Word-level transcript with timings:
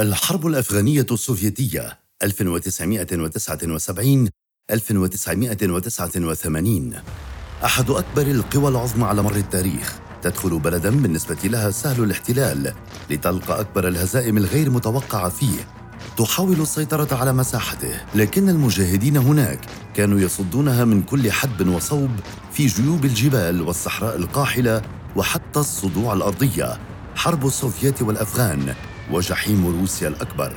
الحرب 0.00 0.46
الأفغانية 0.46 1.06
السوفيتية 1.10 1.98
1979 2.22 4.28
1989 4.70 6.94
أحد 7.64 7.90
أكبر 7.90 8.22
القوى 8.22 8.68
العظمى 8.68 9.04
على 9.04 9.22
مر 9.22 9.36
التاريخ. 9.36 9.98
تدخل 10.22 10.58
بلدا 10.58 10.90
بالنسبة 10.90 11.36
لها 11.44 11.70
سهل 11.70 12.04
الاحتلال 12.04 12.74
لتلقى 13.10 13.60
أكبر 13.60 13.88
الهزائم 13.88 14.36
الغير 14.36 14.70
متوقعة 14.70 15.28
فيه. 15.28 15.68
تحاول 16.16 16.60
السيطرة 16.60 17.16
على 17.16 17.32
مساحته 17.32 18.00
لكن 18.14 18.48
المجاهدين 18.48 19.16
هناك 19.16 19.60
كانوا 19.94 20.20
يصدونها 20.20 20.84
من 20.84 21.02
كل 21.02 21.32
حدب 21.32 21.68
وصوب 21.68 22.10
في 22.52 22.66
جيوب 22.66 23.04
الجبال 23.04 23.62
والصحراء 23.62 24.16
القاحلة 24.16 24.82
وحتى 25.16 25.60
الصدوع 25.60 26.12
الأرضية. 26.12 26.78
حرب 27.14 27.46
السوفيات 27.46 28.02
والأفغان 28.02 28.74
وجحيم 29.12 29.66
روسيا 29.80 30.08
الأكبر. 30.08 30.52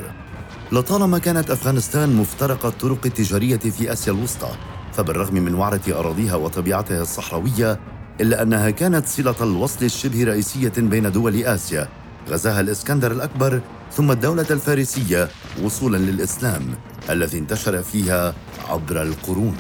لطالما 0.72 1.20
كانت 1.20 1.52
أفغانستان 1.52 2.16
مفترق 2.16 2.66
الطرق 2.66 3.00
التجارية 3.06 3.58
في 3.58 3.94
آسيا 3.94 4.14
الوسطى 4.14 4.50
فبالرغم 4.94 5.36
من 5.36 5.56
وعرة 5.56 5.82
أراضيها 5.90 6.36
وطبيعتها 6.36 7.02
الصحراوية 7.02 7.80
إلا 8.22 8.42
أنها 8.42 8.70
كانت 8.70 9.08
صلة 9.08 9.36
الوصل 9.42 9.86
الشبه 9.86 10.24
رئيسية 10.24 10.74
بين 10.78 11.12
دول 11.12 11.44
آسيا 11.44 11.88
غزاها 12.30 12.62
الإسكندر 12.62 13.12
الأكبر 13.12 13.62
ثم 13.92 14.12
الدولة 14.12 14.46
الفارسية 14.52 15.30
وصولا 15.64 15.98
للإسلام 15.98 16.62
الذي 17.10 17.40
انتشر 17.40 17.82
فيها 17.82 18.34
عبر 18.70 19.02
القرون. 19.02 19.56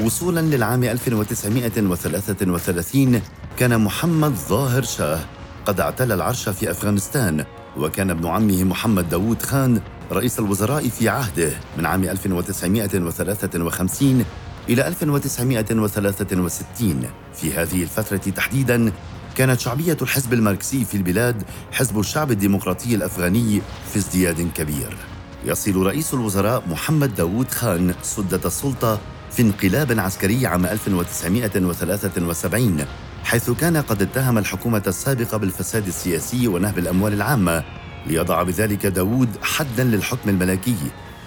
وصولا 0.00 0.40
للعام 0.40 0.84
1933 0.84 3.22
كان 3.58 3.80
محمد 3.80 4.32
ظاهر 4.48 4.82
شاه 4.82 5.20
قد 5.66 5.80
اعتلى 5.80 6.14
العرش 6.14 6.48
في 6.48 6.70
أفغانستان 6.70 7.44
وكان 7.76 8.10
ابن 8.10 8.26
عمه 8.26 8.64
محمد 8.64 9.08
داوود 9.08 9.42
خان 9.42 9.80
رئيس 10.12 10.38
الوزراء 10.38 10.88
في 10.88 11.08
عهده 11.08 11.52
من 11.78 11.86
عام 11.86 12.04
1953 12.04 14.24
إلى 14.68 14.88
1963 14.88 17.02
في 17.34 17.52
هذه 17.52 17.82
الفترة 17.82 18.16
تحديداً 18.16 18.92
كانت 19.36 19.60
شعبية 19.60 19.96
الحزب 20.02 20.32
الماركسي 20.32 20.84
في 20.84 20.96
البلاد 20.96 21.42
حزب 21.72 21.98
الشعب 21.98 22.30
الديمقراطي 22.30 22.94
الأفغاني 22.94 23.62
في 23.92 23.96
ازدياد 23.96 24.48
كبير. 24.54 24.96
يصل 25.44 25.86
رئيس 25.86 26.14
الوزراء 26.14 26.62
محمد 26.68 27.14
داوود 27.14 27.50
خان 27.50 27.94
سدة 28.02 28.40
السلطة 28.44 29.00
في 29.30 29.42
انقلاب 29.42 30.00
عسكري 30.00 30.46
عام 30.46 30.66
1973 30.66 32.84
حيث 33.24 33.50
كان 33.50 33.76
قد 33.76 34.02
اتهم 34.02 34.38
الحكومة 34.38 34.82
السابقة 34.86 35.36
بالفساد 35.36 35.86
السياسي 35.86 36.48
ونهب 36.48 36.78
الأموال 36.78 37.12
العامة 37.12 37.64
ليضع 38.06 38.42
بذلك 38.42 38.86
داوود 38.86 39.28
حدا 39.42 39.84
للحكم 39.84 40.30
الملكي 40.30 40.76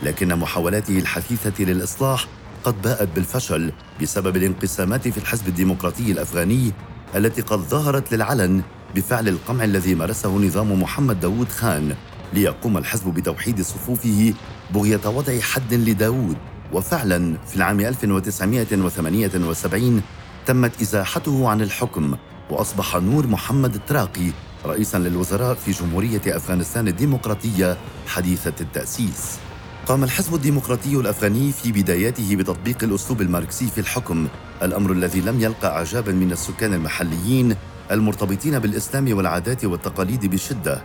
لكن 0.03 0.35
محاولاته 0.35 0.99
الحثيثة 0.99 1.63
للإصلاح 1.63 2.27
قد 2.63 2.81
باءت 2.81 3.09
بالفشل 3.15 3.71
بسبب 4.01 4.37
الانقسامات 4.37 5.07
في 5.07 5.17
الحزب 5.17 5.47
الديمقراطي 5.47 6.11
الأفغاني 6.11 6.71
التي 7.15 7.41
قد 7.41 7.59
ظهرت 7.59 8.13
للعلن 8.13 8.61
بفعل 8.95 9.27
القمع 9.27 9.63
الذي 9.63 9.95
مارسه 9.95 10.37
نظام 10.37 10.81
محمد 10.81 11.19
داوود 11.19 11.49
خان 11.49 11.95
ليقوم 12.33 12.77
الحزب 12.77 13.13
بتوحيد 13.13 13.61
صفوفه 13.61 14.33
بغية 14.73 15.01
وضع 15.05 15.39
حد 15.39 15.73
لداوود. 15.73 16.37
وفعلا 16.73 17.37
في 17.47 17.55
العام 17.55 17.79
1978 17.79 20.01
تمت 20.45 20.81
إزاحته 20.81 21.49
عن 21.49 21.61
الحكم 21.61 22.15
وأصبح 22.49 22.95
نور 22.95 23.27
محمد 23.27 23.75
التراقي 23.75 24.31
رئيسا 24.65 24.97
للوزراء 24.97 25.53
في 25.53 25.71
جمهورية 25.71 26.21
أفغانستان 26.27 26.87
الديمقراطية 26.87 27.77
حديثة 28.07 28.53
التأسيس. 28.61 29.37
قام 29.87 30.03
الحزب 30.03 30.35
الديمقراطي 30.35 30.95
الأفغاني 30.95 31.51
في 31.51 31.71
بداياته 31.71 32.35
بتطبيق 32.35 32.83
الأسلوب 32.83 33.21
الماركسي 33.21 33.67
في 33.67 33.77
الحكم، 33.77 34.27
الأمر 34.63 34.91
الذي 34.91 35.21
لم 35.21 35.41
يلقى 35.41 35.67
اعجابا 35.77 36.11
من 36.11 36.31
السكان 36.31 36.73
المحليين 36.73 37.55
المرتبطين 37.91 38.59
بالإسلام 38.59 39.17
والعادات 39.17 39.65
والتقاليد 39.65 40.25
بشدة، 40.25 40.81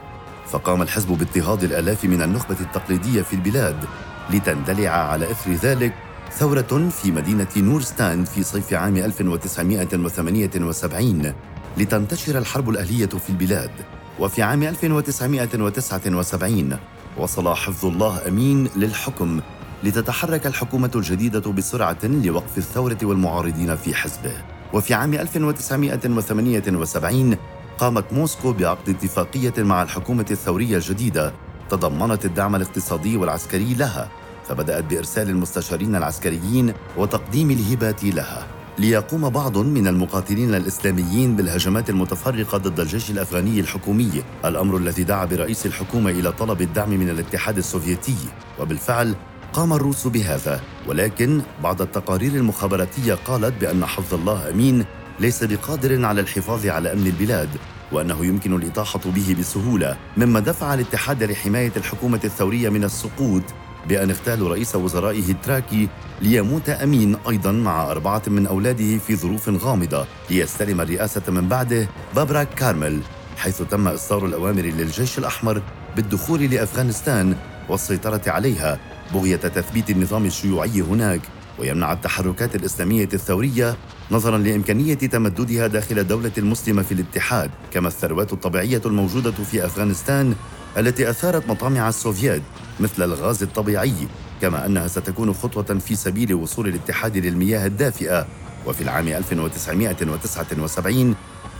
فقام 0.51 0.83
الحزب 0.83 1.09
باضطهاد 1.09 1.65
الآلاف 1.65 2.05
من 2.05 2.23
النخبة 2.23 2.57
التقليدية 2.61 3.23
في 3.23 3.33
البلاد، 3.33 3.85
لتندلع 4.31 4.91
على 4.91 5.31
إثر 5.31 5.53
ذلك 5.53 5.95
ثورة 6.33 6.89
في 7.03 7.11
مدينة 7.11 7.47
نورستان 7.57 8.25
في 8.25 8.43
صيف 8.43 8.75
عام 8.75 8.97
1978 8.97 11.33
لتنتشر 11.77 12.39
الحرب 12.39 12.71
الأهلية 12.71 13.07
في 13.07 13.31
البلاد. 13.31 13.71
وفي 14.19 14.43
عام 14.43 14.63
1979 14.63 16.77
وصل 17.19 17.55
حفظ 17.55 17.87
الله 17.87 18.29
أمين 18.29 18.69
للحكم 18.77 19.41
لتتحرك 19.85 20.47
الحكومة 20.47 20.91
الجديدة 20.95 21.53
بسرعة 21.53 21.99
لوقف 22.05 22.59
الثورة 22.59 22.99
والمعارضين 23.03 23.77
في 23.77 23.95
حزبه. 23.95 24.33
وفي 24.73 24.95
عام 24.95 25.15
1978 25.15 27.37
قامت 27.79 28.13
موسكو 28.13 28.53
بعقد 28.53 28.89
اتفاقية 28.89 29.55
مع 29.59 29.83
الحكومة 29.83 30.27
الثورية 30.31 30.77
الجديدة 30.77 31.33
تضمنت 31.71 32.25
الدعم 32.25 32.57
الاقتصادي 32.57 33.17
والعسكري 33.17 33.75
لها. 33.75 34.09
فبدأت 34.49 34.85
بإرسال 34.85 35.29
المستشارين 35.31 35.97
العسكريين 35.97 36.73
وتقديم 36.97 37.51
الهبات 37.51 38.05
لها 38.05 38.47
ليقوم 38.79 39.29
بعض 39.29 39.59
من 39.59 39.87
المقاتلين 39.87 40.55
الإسلاميين 40.55 41.37
بالهجمات 41.37 41.91
المتفرقة 41.91 42.59
ضد 42.59 42.81
الجيش 42.81 43.11
الأفغاني 43.11 43.61
الحكومي، 43.61 44.23
الأمر 44.45 44.77
الذي 44.77 45.05
دعا 45.05 45.25
برئيس 45.25 45.67
الحكومة 45.67 46.11
إلى 46.11 46.33
طلب 46.33 46.63
الدعم 46.63 46.91
من 46.91 47.09
الاتحاد 47.09 47.59
السوفيتي، 47.59 48.17
وبالفعل 48.61 49.15
قام 49.53 49.73
الروس 49.73 50.07
بهذا، 50.07 50.61
ولكن 50.87 51.41
بعض 51.63 51.83
التقارير 51.83 52.33
المخابراتية 52.33 53.15
قالت 53.15 53.61
بأن 53.61 53.87
حفظ 53.87 54.15
الله 54.15 54.51
أمين 54.51 54.85
ليس 55.21 55.45
بقادر 55.45 56.05
على 56.05 56.21
الحفاظ 56.21 56.67
على 56.67 56.93
أمن 56.93 57.07
البلاد، 57.07 57.49
وأنه 57.93 58.27
يمكن 58.27 58.57
الإطاحة 58.57 59.01
به 59.05 59.37
بسهولة، 59.41 59.97
مما 60.17 60.41
دفع 60.41 60.75
الاتحاد 60.75 61.23
لحماية 61.23 61.73
الحكومة 61.77 62.21
الثورية 62.25 62.69
من 62.69 62.85
السقوط 62.85 63.43
بأن 63.89 64.11
اغتالوا 64.11 64.49
رئيس 64.49 64.75
وزرائه 64.75 65.31
التراكي 65.31 65.89
ليموت 66.23 66.69
أمين 66.69 67.17
أيضا 67.29 67.53
مع 67.53 67.91
أربعة 67.91 68.23
من 68.27 68.47
أولاده 68.47 68.99
في 68.99 69.17
ظروف 69.17 69.49
غامضة 69.49 70.07
ليستلم 70.31 70.81
الرئاسة 70.81 71.23
من 71.29 71.49
بعده 71.49 71.89
بابراك 72.17 72.49
كارمل 72.55 73.01
حيث 73.37 73.63
تم 73.63 73.89
إصدار 73.89 74.27
الأوامر 74.27 74.63
للجيش 74.63 75.19
الأحمر 75.19 75.63
بالدخول 75.97 76.43
لأفغانستان 76.43 77.37
والسيطرة 77.69 78.23
عليها 78.27 78.79
بغية 79.15 79.37
تثبيت 79.37 79.91
النظام 79.91 80.25
الشيوعي 80.27 80.81
هناك 80.81 81.21
ويمنع 81.59 81.93
التحركات 81.93 82.55
الإسلامية 82.55 83.09
الثورية 83.15 83.77
نظرا 84.11 84.39
لإمكانية 84.39 84.95
تمددها 84.95 85.67
داخل 85.67 85.99
الدولة 85.99 86.33
المسلمة 86.39 86.83
في 86.83 86.93
الاتحاد 86.93 87.51
كما 87.73 87.89
الثروات 87.89 88.33
الطبيعية 88.33 88.83
الموجودة 88.87 89.31
في 89.31 89.65
أفغانستان 89.67 90.35
التي 90.79 91.11
أثارت 91.11 91.49
مطامع 91.49 91.89
السوفيات 91.89 92.43
مثل 92.81 93.03
الغاز 93.03 93.43
الطبيعي 93.43 93.95
كما 94.41 94.67
أنها 94.67 94.89
ستكون 94.89 95.33
خطوة 95.33 95.79
في 95.79 95.97
سبيل 95.97 96.35
وصول 96.35 96.69
الاتحاد 96.69 97.17
للمياه 97.17 97.67
الدافئة. 97.67 98.27
وفي 98.67 98.81
العام 98.81 99.09
1979 99.09 101.15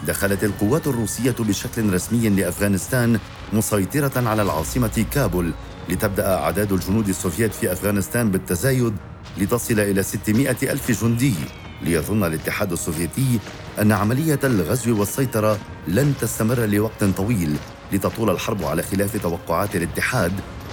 دخلت 0.07 0.45
القوات 0.45 0.87
الروسية 0.87 1.35
بشكل 1.39 1.93
رسمي 1.93 2.29
لأفغانستان 2.29 3.19
مسيطرة 3.53 4.29
على 4.29 4.43
العاصمة 4.43 5.07
كابول 5.13 5.53
لتبدأ 5.89 6.35
أعداد 6.35 6.73
الجنود 6.73 7.09
السوفيت 7.09 7.55
في 7.55 7.73
أفغانستان 7.73 8.31
بالتزايد 8.31 8.97
لتصل 9.39 9.81
إلى 9.81 10.03
600 10.03 10.57
ألف 10.63 11.05
جندي. 11.05 11.35
ليظن 11.83 12.25
الاتحاد 12.25 12.73
السوفيتي 12.73 13.39
أن 13.81 13.93
عملية 13.93 14.41
الغزو 14.45 15.01
والسيطرة 15.01 15.59
لن 15.89 16.15
تستمر 16.21 16.67
لوقت 16.67 17.05
طويل. 17.05 17.57
لتطول 17.93 18.31
الحرب 18.31 18.65
على 18.65 18.83
خلاف 18.83 19.17
توقعات 19.17 19.77
الاتحاد 19.77 20.33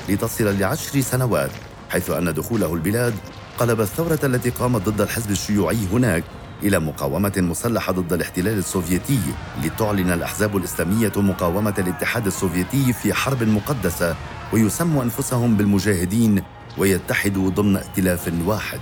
لتصل 0.09 0.59
لعشر 0.59 1.01
سنوات 1.01 1.51
حيث 1.89 2.09
أن 2.09 2.33
دخوله 2.33 2.73
البلاد 2.73 3.13
قلب 3.57 3.81
الثورة 3.81 4.19
التي 4.23 4.49
قامت 4.49 4.89
ضد 4.89 5.01
الحزب 5.01 5.31
الشيوعي 5.31 5.77
هناك 5.91 6.23
إلى 6.63 6.79
مقاومة 6.79 7.33
مسلحة 7.37 7.93
ضد 7.93 8.13
الاحتلال 8.13 8.57
السوفيتي 8.57 9.19
لتعلن 9.63 10.11
الأحزاب 10.11 10.57
الإسلامية 10.57 11.11
مقاومة 11.15 11.73
الاتحاد 11.77 12.27
السوفيتي 12.27 12.93
في 12.93 13.13
حرب 13.13 13.43
مقدسة 13.43 14.15
ويسموا 14.53 15.03
أنفسهم 15.03 15.57
بالمجاهدين 15.57 16.43
ويتحدوا 16.77 17.49
ضمن 17.49 17.77
ائتلاف 17.77 18.31
واحد. 18.45 18.79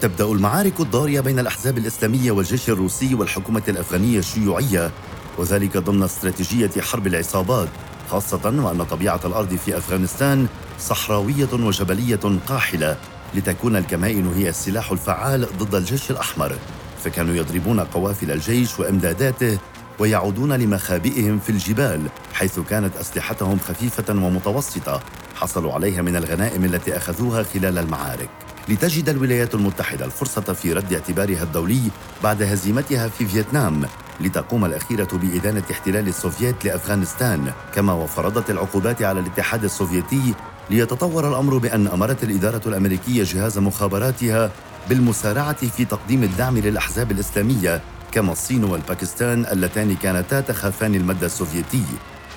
تبدأ 0.00 0.24
المعارك 0.24 0.80
الضارية 0.80 1.20
بين 1.20 1.38
الأحزاب 1.38 1.78
الإسلامية 1.78 2.30
والجيش 2.30 2.70
الروسي 2.70 3.14
والحكومة 3.14 3.62
الأفغانية 3.68 4.18
الشيوعية 4.18 4.90
وذلك 5.38 5.76
ضمن 5.76 6.02
استراتيجية 6.02 6.70
حرب 6.80 7.06
العصابات 7.06 7.68
خاصة 8.10 8.40
وأن 8.44 8.84
طبيعة 8.84 9.20
الأرض 9.24 9.54
في 9.54 9.78
أفغانستان 9.78 10.46
صحراوية 10.80 11.52
وجبلية 11.52 12.38
قاحلة 12.46 12.96
لتكون 13.34 13.76
الكمائن 13.76 14.32
هي 14.36 14.48
السلاح 14.48 14.92
الفعال 14.92 15.46
ضد 15.58 15.74
الجيش 15.74 16.10
الأحمر. 16.10 16.58
فكانوا 17.04 17.34
يضربون 17.34 17.80
قوافل 17.80 18.30
الجيش 18.30 18.80
وإمداداته 18.80 19.58
ويعودون 19.98 20.52
لمخابئهم 20.52 21.38
في 21.38 21.50
الجبال 21.50 22.08
حيث 22.34 22.60
كانت 22.60 22.96
أسلحتهم 22.96 23.58
خفيفة 23.58 24.14
ومتوسطة 24.14 25.00
حصلوا 25.34 25.72
عليها 25.72 26.02
من 26.02 26.16
الغنائم 26.16 26.64
التي 26.64 26.96
أخذوها 26.96 27.42
خلال 27.42 27.78
المعارك. 27.78 28.28
لتجد 28.68 29.08
الولايات 29.08 29.54
المتحدة 29.54 30.04
الفرصة 30.04 30.40
في 30.40 30.72
رد 30.72 30.92
اعتبارها 30.92 31.42
الدولي 31.42 31.80
بعد 32.22 32.42
هزيمتها 32.42 33.08
في 33.08 33.26
فيتنام 33.26 33.84
لتقوم 34.20 34.64
الأخيرة 34.64 35.08
بإدانة 35.12 35.62
احتلال 35.70 36.08
السوفييت 36.08 36.64
لأفغانستان 36.64 37.52
كما 37.74 37.92
وفرضت 37.92 38.50
العقوبات 38.50 39.02
على 39.02 39.20
الاتحاد 39.20 39.64
السوفيتي 39.64 40.34
ليتطور 40.70 41.28
الأمر 41.28 41.58
بأن 41.58 41.86
أمرت 41.86 42.24
الإدارة 42.24 42.60
الأمريكية 42.66 43.24
جهاز 43.24 43.58
مخابراتها 43.58 44.50
بالمسارعة 44.88 45.66
في 45.66 45.84
تقديم 45.84 46.22
الدعم 46.22 46.58
للأحزاب 46.58 47.10
الإسلامية 47.12 47.80
كما 48.12 48.32
الصين 48.32 48.64
والباكستان 48.64 49.46
اللتان 49.52 49.96
كانتا 49.96 50.40
تخافان 50.40 50.94
المد 50.94 51.24
السوفيتي. 51.24 51.82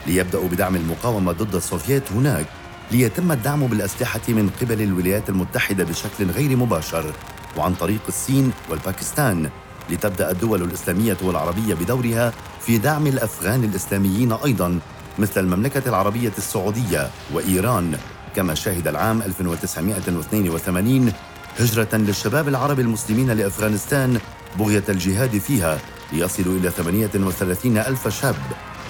ليبدأوا 0.08 0.48
بدعم 0.50 0.76
المقاومة 0.76 1.32
ضد 1.32 1.56
السوفييت 1.56 2.12
هناك. 2.12 2.46
ليتم 2.92 3.32
الدعم 3.32 3.68
بالأسلحة 3.68 4.22
من 4.28 4.50
قبل 4.62 4.82
الولايات 4.82 5.30
المتحدة 5.30 5.84
بشكل 5.84 6.32
غير 6.32 6.58
مباشر 6.58 7.14
وعن 7.58 7.74
طريق 7.74 8.02
الصين 8.08 8.52
والباكستان 8.70 9.50
لتبدأ 9.90 10.32
الدول 10.32 10.62
الإسلامية 10.64 11.18
والعربية 11.22 11.74
بدورها 11.74 12.34
في 12.62 12.78
دعم 12.78 13.08
الأفغان 13.08 13.64
الإسلاميين 13.64 14.32
أيضا 14.32 14.80
مثل 15.20 15.42
المملكة 15.42 15.90
العربية 15.90 16.32
السعودية 16.38 17.10
وإيران 17.34 17.98
كما 18.36 18.56
شهد 18.56 18.88
العام 18.88 19.22
1982 19.22 21.14
هجرة 21.60 21.90
للشباب 21.94 22.48
العرب 22.48 22.80
المسلمين 22.80 23.32
لأفغانستان 23.32 24.20
بغية 24.60 24.84
الجهاد 24.90 25.38
فيها 25.38 25.80
ليصلوا 26.14 26.58
إلى 26.60 26.70
38 26.70 27.78
ألف 27.78 28.08
شاب. 28.08 28.36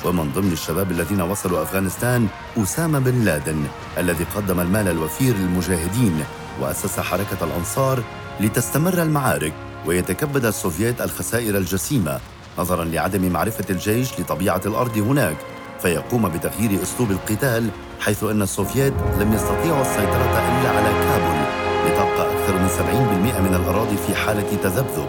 ومن 0.06 0.32
ضمن 0.36 0.52
الشباب 0.52 0.92
الذين 0.92 1.22
وصلوا 1.22 1.62
أفغانستان 1.64 2.28
أسامة 2.58 3.00
بن 3.00 3.24
لادن 3.26 3.64
الذي 3.98 4.24
قدم 4.36 4.60
المال 4.60 4.88
الوفير 4.88 5.36
للمجاهدين 5.36 6.24
وأسس 6.62 7.00
حركة 7.00 7.38
الأنصار 7.44 8.04
لتستمر 8.40 9.02
المعارك 9.04 9.54
ويتكبد 9.86 10.46
السوفييت 10.46 11.02
الخسائر 11.02 11.58
الجسيمة 11.58 12.20
نظرا 12.60 12.84
لعدم 12.86 13.32
معرفة 13.32 13.66
الجيش 13.70 14.20
لطبيعة 14.20 14.62
الأرض 14.66 14.98
هناك 14.98 15.38
فيقوم 15.82 16.30
بتغيير 16.30 16.84
أسلوب 16.84 17.12
القتال 17.12 17.70
حيث 18.00 18.24
أن 18.24 18.42
السوفييت 18.42 18.94
لم 19.20 19.34
يستطيعوا 19.34 19.82
السيطرة 19.82 20.32
إلا 20.40 20.70
على 20.70 20.90
كابول 21.04 21.42
لتبقى 21.86 22.32
أكثر 22.32 22.60
من 22.60 22.68
70% 22.70 23.40
من 23.42 23.56
الأراضي 23.56 23.98
في 24.08 24.16
حالة 24.16 24.58
تذبذب. 24.64 25.06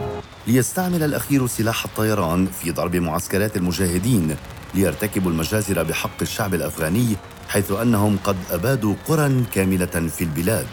ليستعمل 0.46 1.02
الأخير 1.02 1.46
سلاح 1.46 1.84
الطيران 1.84 2.46
في 2.46 2.70
ضرب 2.70 2.96
معسكرات 2.96 3.56
المجاهدين 3.56 4.36
ليرتكبوا 4.74 5.30
المجازر 5.30 5.82
بحق 5.82 6.22
الشعب 6.22 6.54
الأفغاني 6.54 7.16
حيث 7.48 7.70
أنهم 7.70 8.19
قد 8.24 8.36
أبادوا 8.50 8.94
قرى 9.08 9.44
كاملة 9.54 9.86
في 9.86 10.24
البلاد. 10.24 10.66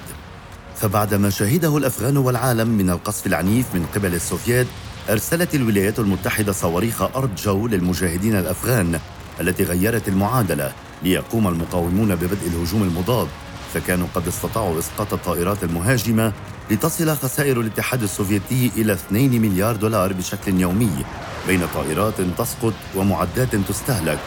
فبعد 0.76 1.14
ما 1.14 1.30
شهده 1.30 1.78
الأفغان 1.78 2.18
والعالم 2.18 2.68
من 2.68 2.90
القصف 2.90 3.28
العنيف 3.28 3.76
من 3.76 3.86
قبل 3.96 4.16
السوفييت 4.16 4.68
أرسلت 5.10 5.56
الولايات 5.56 6.00
المتحدة 6.00 6.52
صواريخ 6.52 7.02
ارض 7.02 7.30
جو 7.36 7.68
للمجاهدين 7.68 8.36
الأفغان 8.36 9.00
التي 9.42 9.64
غيرت 9.64 10.08
المعادلة 10.08 10.72
ليقوم 11.04 11.48
المقاومون 11.48 12.16
ببدء 12.16 12.48
الهجوم 12.48 12.84
المضاد. 12.84 13.28
فكانوا 13.74 14.08
قد 14.16 14.28
استطاعوا 14.28 14.80
إسقاط 14.80 15.14
الطائرات 15.14 15.64
المهاجمة 15.64 16.34
لتصل 16.72 17.18
خسائر 17.18 17.62
الاتحاد 17.62 18.04
السوفيتي 18.04 18.72
إلى 18.78 18.94
2 18.94 19.42
مليار 19.42 19.76
دولار 19.76 20.14
بشكل 20.14 20.60
يومي 20.60 21.06
بين 21.48 21.62
طائرات 21.74 22.22
تسقط 22.38 22.74
ومعدات 22.96 23.56
تستهلك 23.56 24.20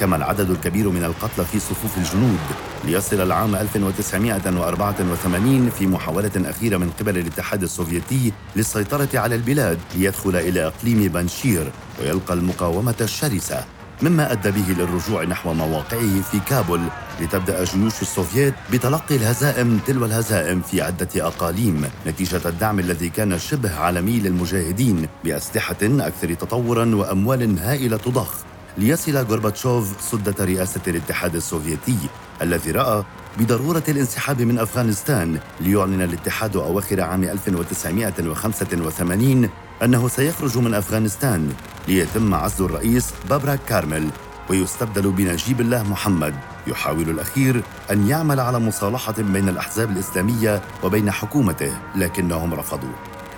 كما 0.00 0.16
العدد 0.16 0.50
الكبير 0.50 0.88
من 0.88 1.04
القتلى 1.04 1.44
في 1.44 1.58
صفوف 1.58 1.98
الجنود. 1.98 2.38
ليصل 2.84 3.20
العام 3.20 3.56
1984 3.56 5.70
في 5.70 5.86
محاولة 5.86 6.30
أخيرة 6.36 6.76
من 6.76 6.90
قبل 7.00 7.18
الاتحاد 7.18 7.62
السوفيتي 7.62 8.32
للسيطرة 8.56 9.08
على 9.14 9.34
البلاد 9.34 9.78
ليدخل 9.96 10.36
إلى 10.36 10.66
إقليم 10.66 11.08
بانشير 11.08 11.72
ويلقى 12.00 12.34
المقاومة 12.34 12.94
الشرسة. 13.00 13.64
مما 14.02 14.32
أدى 14.32 14.50
به 14.50 14.74
للرجوع 14.78 15.24
نحو 15.24 15.54
مواقعه 15.54 16.22
في 16.30 16.40
كابول 16.46 16.80
لتبدأ 17.20 17.64
جيوش 17.64 18.02
السوفييت 18.02 18.54
بتلقي 18.72 19.16
الهزائم 19.16 19.78
تلو 19.86 20.04
الهزائم 20.04 20.60
في 20.60 20.82
عدة 20.82 21.08
أقاليم 21.16 21.90
نتيجة 22.06 22.48
الدعم 22.48 22.78
الذي 22.78 23.08
كان 23.08 23.38
شبه 23.38 23.74
عالمي 23.74 24.20
للمجاهدين 24.20 25.08
بأسلحة 25.24 25.76
أكثر 25.82 26.34
تطورا 26.34 26.94
وأموال 26.94 27.58
هائلة 27.58 28.00
ضخ 28.08 28.34
ليصل 28.78 29.16
غورباتشوف 29.16 29.96
سدة 30.00 30.44
رئاسة 30.44 30.80
الاتحاد 30.88 31.34
السوفيتي 31.34 31.96
الذي 32.42 32.70
رأى 32.70 33.04
بضرورة 33.38 33.82
الانسحاب 33.88 34.42
من 34.42 34.58
أفغانستان 34.58 35.38
ليعلن 35.60 36.02
الاتحاد 36.02 36.56
أواخر 36.56 37.00
عام 37.00 37.24
1985 37.24 39.48
أنه 39.82 40.08
سيخرج 40.08 40.58
من 40.58 40.74
أفغانستان 40.74 41.52
ليتم 41.88 42.34
عزل 42.34 42.64
الرئيس 42.64 43.10
بابراك 43.30 43.60
كارمل 43.68 44.08
ويستبدل 44.50 45.10
بنجيب 45.10 45.60
الله 45.60 45.82
محمد. 45.82 46.34
يحاول 46.66 47.10
الأخير 47.10 47.62
أن 47.90 48.08
يعمل 48.08 48.40
على 48.40 48.58
مصالحة 48.58 49.14
بين 49.18 49.48
الأحزاب 49.48 49.90
الإسلامية 49.90 50.62
وبين 50.82 51.10
حكومته 51.10 51.72
لكنهم 51.96 52.54
رفضوا. 52.54 52.92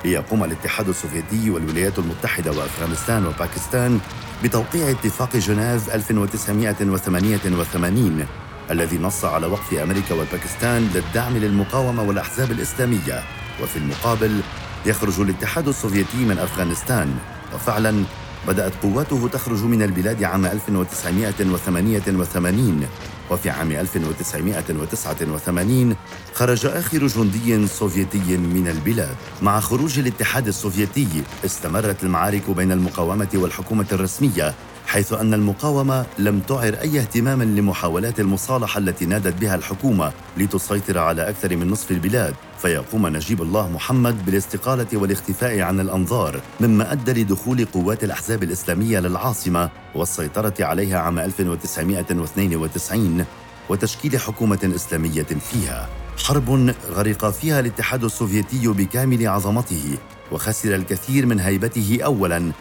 ليقوم 0.05 0.45
الاتحاد 0.45 0.89
السوفيتي 0.89 1.51
والولايات 1.51 1.99
المتحدة 1.99 2.51
وأفغانستان 2.51 3.27
وباكستان 3.27 4.01
بتوقيع 4.45 4.91
اتفاق 4.91 5.37
جنيف 5.37 5.95
1988 5.95 8.27
الذي 8.71 8.99
نص 8.99 9.25
على 9.25 9.47
وقف 9.47 9.75
أمريكا 9.75 10.15
والباكستان 10.15 10.91
للدعم 10.95 11.37
للمقاومة 11.37 12.03
والأحزاب 12.03 12.51
الإسلامية 12.51 13.23
وفي 13.63 13.77
المقابل 13.77 14.41
يخرج 14.87 15.21
الاتحاد 15.21 15.69
السوفيتي 15.69 16.17
من 16.17 16.39
أفغانستان. 16.39 17.15
وفعلا 17.55 18.05
بدأت 18.49 18.73
قواته 18.83 19.29
تخرج 19.29 19.65
من 19.65 19.83
البلاد 19.83 20.25
عام 20.25 20.47
1988 20.47 22.87
وفي 23.31 23.51
عام 23.51 23.73
1989 23.73 25.97
خرج 26.35 26.67
آخر 26.67 27.07
جندي 27.07 27.67
سوفيتي 27.67 28.37
من 28.37 28.69
البلاد. 28.69 29.17
مع 29.43 29.61
خروج 29.61 29.99
الاتحاد 29.99 30.49
السوفيتي 30.49 31.23
استمرت 31.45 32.03
المعارك 32.03 32.51
بين 32.51 32.73
المقاومة 32.73 33.29
والحكومة 33.35 33.87
الرسمية 33.93 34.55
حيث 34.87 35.13
أن 35.13 35.35
المقاومة 35.35 36.07
لم 36.19 36.41
تعر 36.41 36.75
أي 36.75 37.01
اهتمام 37.01 37.43
لمحاولات 37.43 38.21
المصالحة 38.21 38.79
التي 38.79 39.07
نادت 39.07 39.41
بها 39.41 39.55
الحكومة 39.55 40.13
لتسيطر 40.37 40.99
على 40.99 41.29
أكثر 41.29 41.57
من 41.57 41.71
نصف 41.71 41.91
البلاد. 41.91 42.35
فيقوم 42.59 43.07
نجيب 43.07 43.43
الله 43.43 43.71
محمد 43.71 44.27
بالاستقالة 44.27 44.87
والاختفاء 44.93 45.61
عن 45.61 45.81
الأنظار 45.81 46.41
مما 46.61 46.93
أدى 46.93 47.23
لدخول 47.23 47.65
قوات 47.65 48.05
الأحزاب 48.05 48.43
الإسلامية 48.43 49.01
للعاصمة 49.01 49.71
والسيطرة 49.95 50.55
عليها 50.61 50.99
عام 50.99 51.19
1992 51.19 53.25
وتشكيل 53.69 54.21
حكومة 54.21 54.73
إسلامية 54.75 55.23
فيها. 55.23 55.89
حرب 56.25 56.75
غرق 56.91 57.31
فيها 57.31 57.61
الاتحاد 57.61 58.05
السوفيتي 58.05 58.69
بكامل 58.69 59.29
عظمته 59.29 59.99
وخسر 60.33 60.75
الكثير 60.75 61.27
من 61.27 61.41
هيبته 61.41 61.99
أولاً 62.05 62.53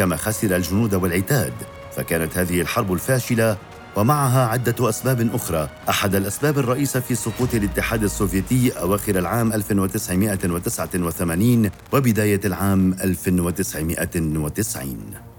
كما 0.00 0.16
خسر 0.16 0.56
الجنود 0.56 0.94
والعتاد 0.94 1.52
فكانت 1.96 2.38
هذه 2.38 2.60
الحرب 2.60 2.92
الفاشلة 2.92 3.56
ومعها 3.96 4.46
عدة 4.46 4.88
أسباب 4.88 5.34
أخرى. 5.34 5.68
أحد 5.88 6.14
الأسباب 6.14 6.58
الرئيسة 6.58 7.00
في 7.00 7.14
سقوط 7.14 7.54
الاتحاد 7.54 8.02
السوفيتي 8.02 8.70
أواخر 8.70 9.18
العام 9.18 9.52
1989 9.52 11.70
وبداية 11.92 12.40
العام 12.44 12.92
1990 12.92 15.29